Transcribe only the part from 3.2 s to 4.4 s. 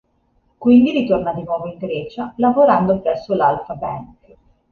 l'Alpha Bank.